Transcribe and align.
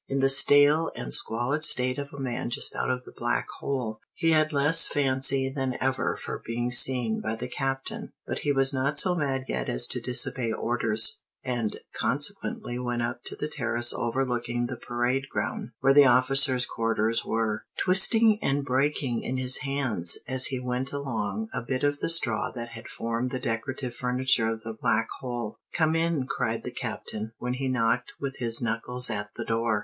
In 0.07 0.17
the 0.19 0.29
stale 0.29 0.91
and 0.95 1.13
squalid 1.13 1.63
state 1.63 1.99
of 1.99 2.11
a 2.11 2.19
man 2.19 2.49
just 2.49 2.75
out 2.75 2.89
of 2.89 3.03
the 3.03 3.13
Black 3.15 3.45
hole, 3.59 3.99
he 4.15 4.31
had 4.31 4.51
less 4.51 4.87
fancy 4.87 5.47
than 5.47 5.77
ever 5.79 6.15
for 6.15 6.41
being 6.43 6.71
seen 6.71 7.21
by 7.21 7.35
the 7.35 7.47
Captain; 7.47 8.11
but 8.25 8.39
he 8.39 8.51
was 8.51 8.73
not 8.73 8.97
so 8.97 9.13
mad 9.13 9.43
yet 9.47 9.69
as 9.69 9.85
to 9.85 10.01
disobey 10.01 10.51
orders, 10.51 11.21
and 11.45 11.79
consequently 11.93 12.79
went 12.79 13.03
up 13.03 13.21
to 13.25 13.35
the 13.35 13.47
terrace 13.47 13.93
overlooking 13.93 14.65
the 14.65 14.75
parade 14.75 15.29
ground, 15.29 15.69
where 15.81 15.93
the 15.93 16.07
officers' 16.07 16.65
quarters 16.65 17.23
were; 17.23 17.63
twisting 17.77 18.39
and 18.41 18.65
breaking 18.65 19.21
in 19.21 19.37
his 19.37 19.57
hands, 19.57 20.17
as 20.27 20.47
he 20.47 20.59
went 20.59 20.91
along, 20.91 21.47
a 21.53 21.61
bit 21.61 21.83
of 21.83 21.99
the 21.99 22.09
straw 22.09 22.49
that 22.49 22.69
had 22.69 22.87
formed 22.87 23.29
the 23.29 23.37
decorative 23.39 23.93
furniture 23.95 24.47
of 24.49 24.63
the 24.63 24.73
Black 24.73 25.07
hole. 25.19 25.59
"Come 25.75 25.95
in!" 25.95 26.25
cried 26.25 26.63
the 26.63 26.71
Captain, 26.71 27.33
when 27.37 27.53
he 27.53 27.67
knocked 27.67 28.13
with 28.19 28.37
his 28.37 28.63
knuckles 28.63 29.07
at 29.07 29.29
the 29.35 29.45
door. 29.45 29.79